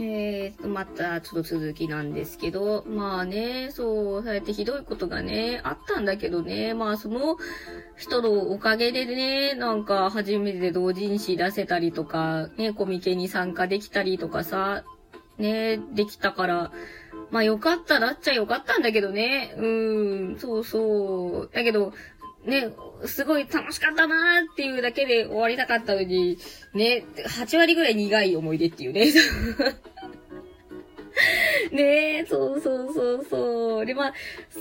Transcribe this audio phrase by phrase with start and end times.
[0.00, 7.36] えーと、またちょっと続きなんですけど、まあね、そう、そうやってひどいことがね、あったんだけどね、まあその
[7.96, 14.84] 人のおかげでね、なんか初めて同人誌出せたりとか、ね、コミケに参加できたりとかさ、
[15.36, 16.72] ね、できたから、
[17.30, 19.54] まあよかったなっちゃよかったんだけどね。
[19.56, 19.66] う
[20.34, 21.50] ん、そうそう。
[21.52, 21.92] だけど、
[22.44, 22.70] ね、
[23.04, 26.38] すごい楽しかったなーっていうだけで終わりたかったのに、
[26.74, 29.06] ね、8割ぐらい苦い思い出っていうね。
[31.72, 33.86] ねえ、そうそうそうそう。
[33.86, 34.14] で、まあ、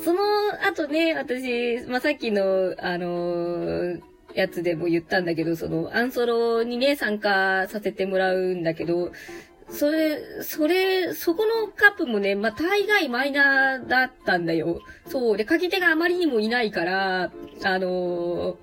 [0.03, 0.19] その
[0.65, 4.01] 後ね、私、まあ、さっきの、あのー、
[4.33, 9.11] やつでも言ったんだけど、その、アンソロにね、参加させてもらうんだけど、
[9.69, 14.81] それ、それ、そこのカップもね、まあ、大概マイナーだったんだよ。
[15.07, 15.37] そう。
[15.37, 17.31] で、書き手があまりにもいないから、
[17.63, 18.55] あのー、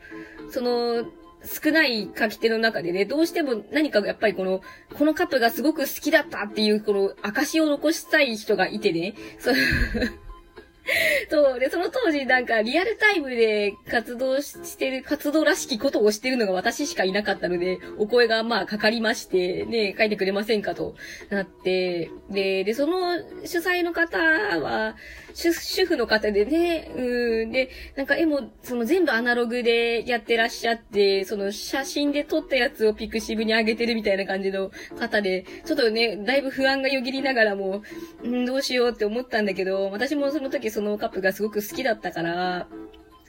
[0.50, 1.04] その、
[1.44, 4.62] 少ない書き手の中でね、どうしても何かやっぱりこの、
[4.96, 9.54] このカップがすごく好きだったっていう、この証を残したい人がいてね、そう
[11.30, 20.94] そで、その当時なんかリアルタイムで活動してる、活動らしきことをしてるのが私しかいなかったので、お声がまあかかりまして、ね、書いてくれませんかと
[21.30, 24.96] なって、で、で、その主催の方は、
[25.34, 37.82] 主主婦の方でね、うん、で、なんか絵も、その全部アナログでやってらっしゃって、その写真で撮ったやつをピクシブに上げてるみたいな感じの方で、ちょっとね、だいぶ不安がよぎりながらも、
[38.22, 42.68] うん、どうしようって思ったんだけど、私もその時そのカップがすごく好きだったから、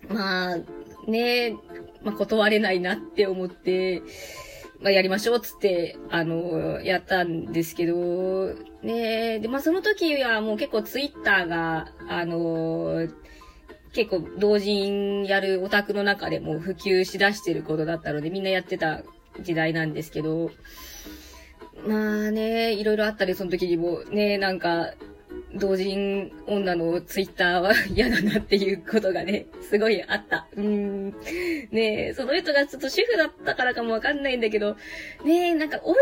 [0.10, 0.58] まあ、
[1.08, 1.56] ね、
[2.04, 4.02] まあ断れないなって思って、
[4.82, 13.08] まあ、やりましょうっつって、あの、やったんですけど、ねで、まあ、その時はもう結構ツイッターが、あの、
[13.94, 19.04] 結構同人やるオタクの中でも普及しだしてることだったので、みんなやってた
[19.42, 20.52] 時代なんですけど、
[21.88, 24.94] まあね、いろいろあったり、その時にも、ね、なんか、
[25.56, 30.48] 同人女のツイッターは嫌だなっていうことがね、すごいあった。
[30.56, 31.10] うーん。
[31.72, 34.76] ねえ、その人がちょっと主婦だったからかもわかんないんだけど、
[35.24, 35.98] ねえ、なんかお家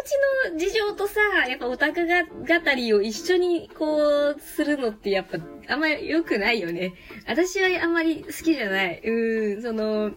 [0.51, 2.29] の事情とさ、やっぱオタクが、語
[2.75, 6.93] りを一緒にこう、するのってやっぱあんまり良くないよね。
[7.27, 9.01] 私はあんまり好きじゃない。
[9.03, 10.11] うん、その、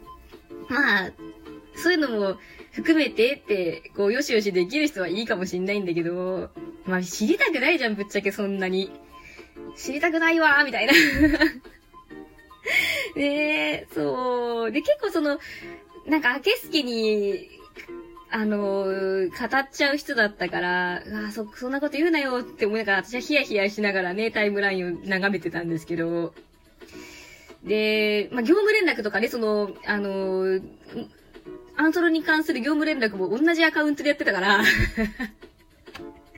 [0.69, 1.13] まあ、
[1.77, 2.39] そういうのも
[2.73, 6.51] 含めてって、こう、よしよしできる人はいいかもしんないんだけど、
[6.87, 8.91] まあ、知りたくないじゃん、ぶっちゃけそんなに。
[9.77, 10.93] 知りたくないわ、みたいな。
[13.15, 14.73] ねえ、そう。
[14.73, 15.39] で、結構その、
[16.07, 17.49] なんか、明けすきに、
[18.31, 26.35] あのー、語っちゃう人だったから、あそ、そんなこと言うなよって思いながら、私はヒヤヒヤしながらね、タイムラインを眺めてたんですけど、
[27.63, 30.63] で、まあ、業務連絡とかね、その、あのー、
[31.77, 34.61] アンソロに関する業務連絡も同じアカウントでやってたから。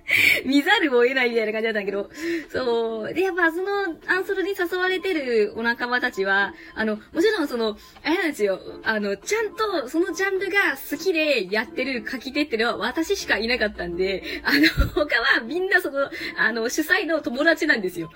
[0.45, 2.11] 見ざるを得ないみたいな感じだったんだけど、
[2.51, 3.15] そう。
[3.15, 18.11] で、やっぱそのアンソロに誘われてるお仲間たちは、あの、もちろんその、あれなんですよ、あの、ちゃんとそのジャンルが好きでやってる書き手ってのは私しかいなかったんで、あの、他はみんなその、あの、主催の友達なんですよ。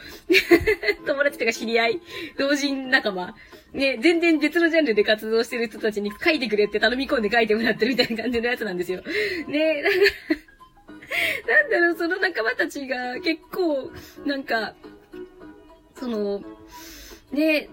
[1.07, 2.01] 友達とか知り合い、
[2.39, 3.35] 同人仲間。
[3.73, 9.03] ね、全然別のジャンルで活動してる人たちに書いてくれって頼み込んで書いてもらってるみたいな感じのやつなんですよ。
[9.49, 9.97] ね、だか
[11.47, 13.91] なんだろう、その仲間たちが結構、
[14.25, 14.75] なんか、
[15.99, 16.43] その、
[17.31, 17.69] ね、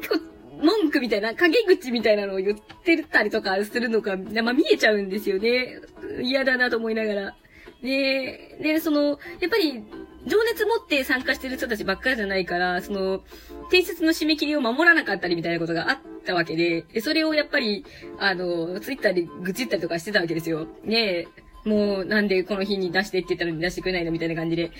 [0.00, 5.80] 結構、文句みたいな、陰口みたいなのを言ってたりとかするのが、まあ、見えちゃうんですよね。
[6.22, 7.36] 嫌だなと思いながら。
[7.82, 9.82] で、で、その、やっぱり、
[10.24, 13.24] 情熱持って参加してる人たちばっかりじゃないから、その、
[13.70, 17.84] 提出の締め切りを守らなかったりみたいなことがあったわけで、でそれをやっぱり、
[18.18, 20.68] あの、ツイッターで愚痴ったりとかしてたわけですよ。
[20.84, 21.26] ね
[21.64, 24.70] もう、なんでこの日に出してって言ったのに出してくれないのみたいな感じで。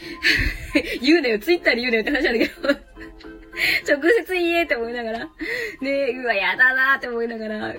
[1.00, 2.92] 言うなよ、ツイッターで言うなよって話なんだけど
[3.86, 5.18] 直接言えって思いながら。
[5.80, 7.74] ね、うわ、やだなーって思いながら、うわ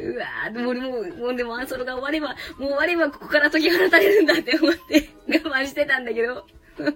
[0.50, 5.09] ー、でも俺もう、もうでもアンソロが終われば、もう終わればここから解き放たれるんだって思って
[5.46, 6.46] 我慢してたんだけど。
[6.80, 6.90] ええ、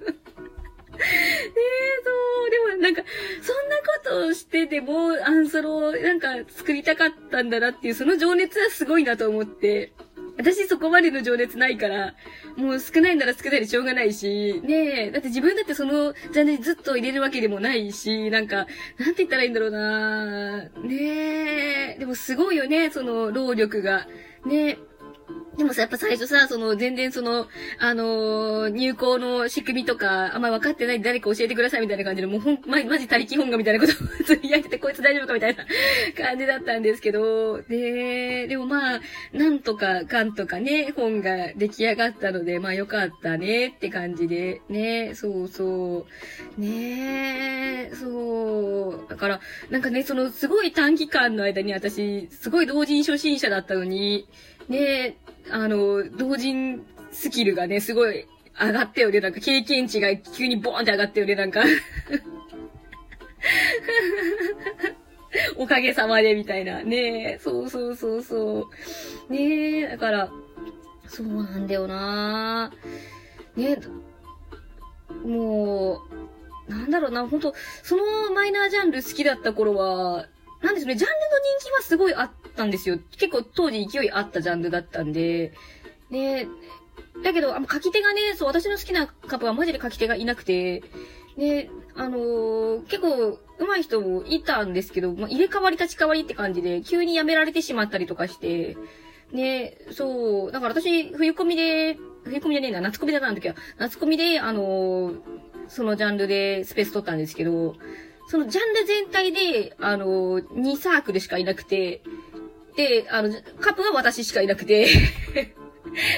[2.03, 3.03] そう、でもなんか、
[3.41, 9.91] そんなことをしてでも、アンソロをなんか作りたかったんだなっていう、その情熱はすごいなと思って、
[10.37, 12.13] 私そこまでの情熱ないから、
[12.55, 18.67] もう少ないなら少ないでしょうがないし、ねえ、だって自分だってそのジャンルにずっと入れるわけでもないし、なんか、
[18.97, 24.07] なんて言ったらいいんだろうなねえ、でもすごいよね、その労力が。
[24.45, 24.77] ねえ
[25.57, 27.47] でもさ、やっぱ最初さ、その、全然その、
[27.79, 35.65] あのー、入校の仕組みとか、あんま分かってない誰か教えてくださいみたいな感じで、もうほん、ま、マジ他力本願みたいなことを つぶやいてて、こいつ大丈夫かみたいな
[36.15, 39.01] 感じだったんですけど、で、でもまあ、
[39.33, 46.05] なんとかかんとかね、本が出来上がったので、まあよかったねって感じで、ね、そうそ
[46.55, 49.39] う、ねそう、だから、
[49.71, 54.27] なんかね、そのすごい短期間の間に私、すごい同人初心者だったのに、
[54.69, 55.17] ね
[55.49, 58.25] あの、同人スキルがね、すごい
[58.59, 59.21] 上がったよね。
[59.21, 61.63] なんか経験値が急にボーンって上がったよね、なんか
[65.57, 66.83] おかげさまで、みたいな。
[66.83, 68.69] ねえ、そうそうそうそ
[69.29, 69.33] う。
[69.33, 70.29] ねえ、だから、
[71.07, 72.71] そうなんだよな
[73.55, 76.01] ねえ、も
[76.67, 77.53] う、なんだろうな、ほんと、
[77.83, 78.03] その
[78.33, 80.27] マイナージャンル好きだった頃は、
[80.61, 81.17] なんですね、ジャンルの
[81.59, 82.99] 人気はすごいあったんですよ。
[83.17, 85.53] 結構当時勢いあったジャンルだったんで。
[86.11, 86.47] で、
[87.23, 90.83] だけど、あの、書き手がね、そう、私の好きなカップはマジで書き手がいなくて、
[91.37, 98.77] で、あのー、結構、上手い人もいたんですけど、まあ、入れ替わり立ち替わりって感じで、急に辞められてしまったりとかして、
[99.31, 105.19] ね、そう、だから私、冬込みで、冬込みじゃねえな、夏込みだったんだけど、夏込みで、あのー、
[105.67, 107.75] そのジャンルでスペース取ったんですけど、
[108.29, 112.01] そのジャンル全体で、あの、2サークルしかいなくて、
[112.77, 113.29] で、あの、
[113.59, 114.85] カップは私しかいなくて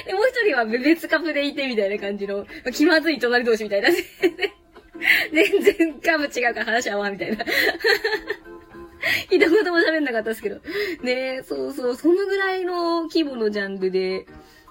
[0.06, 3.88] で、もう一人は別カップでいてみたいな感じの、気まずい隣同士みたいな。
[5.32, 7.44] 全然カップ違うから話合わんみたいな。
[9.30, 10.60] 一言も喋んなかったですけど。
[11.02, 14.26] ねそうそう、そのぐらいの規模のジャンルで、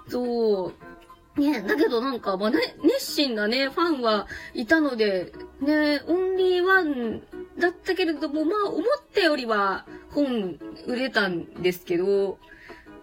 [0.08, 0.72] そ
[1.38, 5.32] う、ね、だけどなんか、まあ、ね、熱心なね、ファンはいたので、
[5.62, 7.24] ね、オンリーワン
[7.58, 8.84] だったけれども、まあ、思っ
[9.14, 10.58] たよりは本
[10.88, 12.40] 売れたんですけど、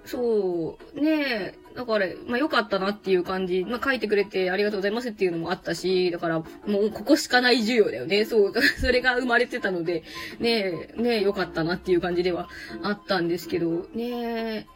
[0.04, 3.64] そう、ねえだから、まあ良かったなっていう感じ。
[3.68, 6.44] まあ書いてくれてありがとうございますっていうのもあったし、だからも
[6.86, 8.24] うここしかない需要だよね。
[8.24, 10.02] そう、 それが生まれてたので、
[10.38, 12.48] ねえ、ねえ、良かったなっていう感じでは
[12.82, 14.66] あったんですけど、ねえ、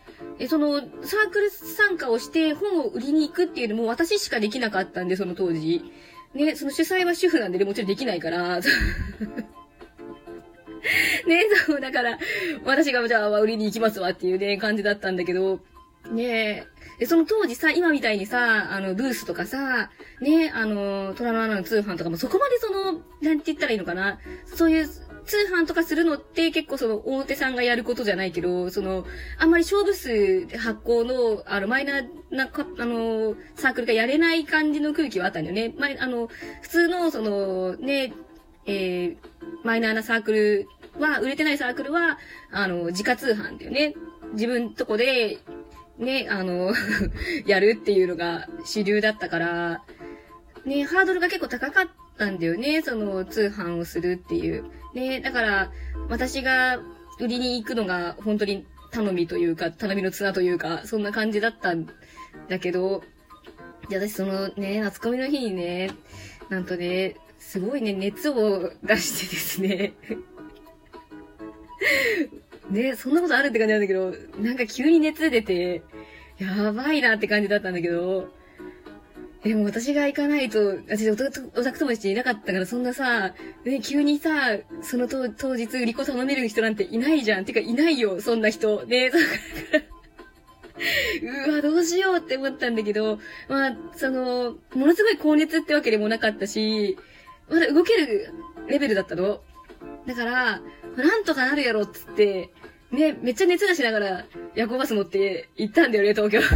[0.40, 5.82] え、その、サークル参加をして本を売りに行くっていうのも私しかできなかったんで、その当時。
[6.34, 8.60] ね、その主催は主婦なんでね、もちろんできないから。
[11.26, 12.18] ね、そう、だから、
[12.64, 15.60] 私がじゃあ売りに行きますわっていうね、感じだったんだけど、
[16.10, 16.66] ね
[16.98, 19.90] え、その当時さ、今みたいにさ、あの、ブースとかさ、
[20.20, 24.18] ね、あの、虎の穴の通販とかもそこまでその、なんて言ったらいいのかな。
[24.46, 29.04] そういう通販とかするのって結構その大手さんがやることじゃないけど、その、
[29.38, 35.74] あんまり勝負数発行の、あの、マイナーなか、あの、サークルがやれない感じの空気はあったんだよね。
[35.78, 36.28] まあ、の、
[36.62, 38.12] 普通の、その、ね、
[38.66, 39.16] えー、
[39.64, 40.68] マイナーなサークル
[40.98, 42.18] は、売れてないサークルは、
[42.50, 43.94] あの、自家通販だよね。
[44.32, 45.38] 自分とこで、
[45.98, 46.72] ね、あの
[47.46, 49.84] やるっていうのが主流だったから、
[50.64, 54.64] ね、ハードルが結構高かったんだよね、その通販をするっていう。
[54.94, 55.72] ね、だから、
[56.08, 56.80] 私が
[57.18, 61.86] 売りに行くのが本当に頼みというか、頼みの綱というか、そんな感じだったん
[62.48, 63.02] だけど、
[63.90, 65.90] 私そのね、夏コミの日にね、
[66.48, 69.94] なんとね、すごいね、熱を出してですね
[72.70, 75.82] ね、そんなことあるって感じなんだけど、なんか急に熱出て、
[76.38, 78.32] やばいなって感じだったんだけど、
[79.42, 83.32] でも私が行かないと、私オタク友達いなかったから、そんなさ、
[83.64, 87.46] ね、急にさ、その当当日売り子頼める人なんていないじゃん。
[87.46, 88.84] てか、いないよ、そんな人。
[88.84, 89.10] ね、
[91.48, 96.98] うわ、どうしようって思ったんだけど、まあ、その、ものすごい高熱ってわけでもなかったし、
[97.50, 98.32] まだ動ける
[98.68, 99.40] レベルだったの？
[100.06, 100.60] だから、
[100.96, 102.50] なんとかなるやろっつって、
[102.90, 106.40] ね、めっちゃ熱出しながら夜行バス乗って行ったんだよね、東京。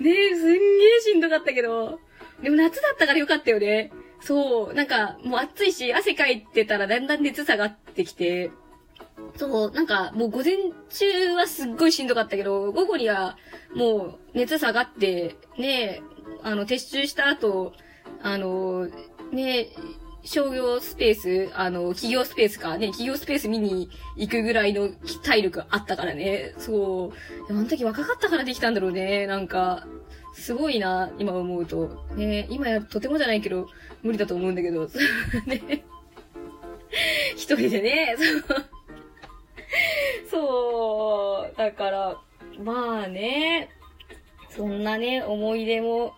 [0.00, 2.00] ねえ、すんげえしんどかったけど。
[2.42, 3.92] でも夏だったからよかったよね。
[4.20, 4.74] そう。
[4.74, 8.50] なんか、もう暑いし、汗かいてたらだんだん熱下がってきて。
[9.36, 10.56] そう、なんか、もう午前
[10.90, 13.36] 中はすっごいしんどかったけど、午後には
[13.74, 16.02] もう熱下がって、ねえ
[16.42, 17.72] あの、撤収した後、
[18.22, 18.86] あの、
[19.32, 19.68] ね
[20.24, 24.88] 商業スペース、あの、企業スペースかね、企業スペース見に行くぐらいの
[25.22, 26.54] 体力あったからね。
[26.58, 27.12] そ
[27.48, 27.52] う。
[27.52, 29.26] あの時若かったからできたんだろうね。
[29.26, 29.86] なんか、
[30.34, 32.06] すごいな、今思うと。
[32.14, 33.66] ね、今やとてもじゃないけど、
[34.02, 34.88] 無理だと思うんだけど。
[35.46, 35.84] ね。
[37.34, 38.64] 一人でね、そう。
[40.30, 41.56] そう。
[41.58, 42.20] だから、
[42.62, 43.70] まあね、
[44.50, 46.14] そんなね、思い出も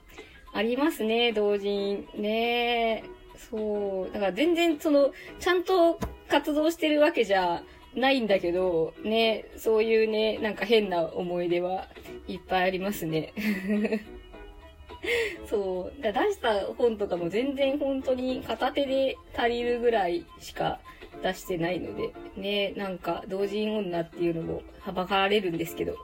[0.55, 2.07] ありますね、同人。
[2.15, 3.03] ね
[3.51, 4.15] そう。
[4.15, 7.63] だから全然その、ちゃんと活動してるわけじゃ
[7.97, 11.89] ないんだけど、ね、そういうね、なんか変な思い出は
[12.29, 13.33] いっぱいありますね。
[15.51, 16.03] そう。
[16.03, 20.79] だ出した本とかも全然本当に片手で足りるぐらいしか
[21.21, 25.97] 出してないので、ね、なんか同人女っていうのもはばかられるんですけど、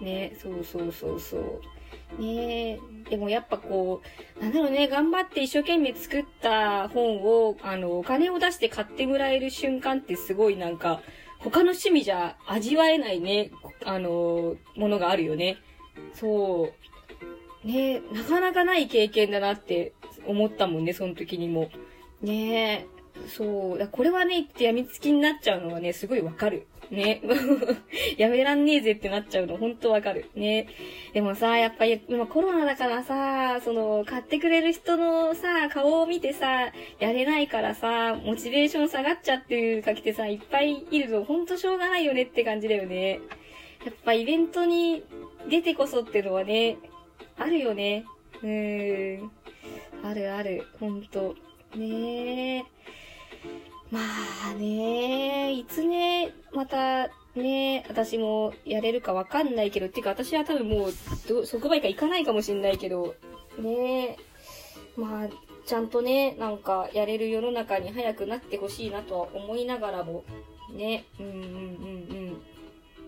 [0.00, 1.60] ね、そうそうそうそう。
[2.18, 2.78] ねえ
[3.10, 4.02] でもやっぱこ
[4.38, 11.00] う、なんだろうね、頑張って一生懸命作った本を、あの、お金を出して買ってもらえる瞬間ってすごいなんか、
[11.38, 13.50] 他の趣味じゃ味わえないね、
[13.84, 15.56] あの、ものがあるよね。
[16.14, 16.72] そ
[17.64, 17.66] う。
[17.66, 19.92] ねなかなかない経験だなって
[20.26, 21.70] 思ったもんね、その時にも。
[22.20, 23.88] ねえそう。
[23.90, 26.66] これはね、言って病みつきになっちゃうのはね、すごいわかる。
[26.90, 27.20] ね。
[28.16, 30.26] やめらんねえぜってなっちゃうの、ほんとわかる。
[30.34, 30.68] ね。
[31.12, 43.20] でもさ、やっぱり今コロナだからさ、その、買ってくれる人のさ、顔を見てさ、やれないからさ、モチベーション下がっちゃってるかきてさ、いっぱいいるとほんとしょうがないよねって感じだよね。
[43.84, 45.02] やっぱイベントに
[45.48, 46.78] 出てこそってのはね、
[47.36, 48.04] あるよね。
[48.42, 49.30] うーん。
[50.02, 50.66] あるある。
[50.80, 51.34] ほんと。
[51.76, 52.64] ねえ。
[53.90, 54.00] ま
[54.50, 63.14] あね、いつね、またね、私もやれるかわかんないけど、っていうか私は多分もう、即売会行かないかもしんないけど、
[63.58, 64.18] ね、
[64.96, 65.28] まあ、
[65.64, 70.24] ちゃんとね、なんかやれる世の中に早くなってほしいなとは思いながらも、
[70.74, 71.42] ね、うんうんうん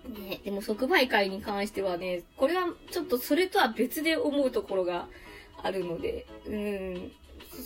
[0.06, 0.14] うん。
[0.14, 5.08] ね、でも即売会に関してはね、これはちょっとそれとは別で思うところが
[5.62, 7.12] あるので、うん、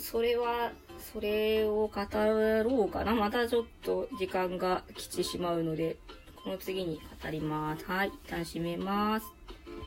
[0.01, 0.71] それは
[1.13, 3.13] それを語ろうかな。
[3.13, 5.97] またちょっと時間が来てしまうので、
[6.43, 7.85] この次に語ります。
[7.85, 8.07] はい。
[8.09, 9.25] 一旦閉めます。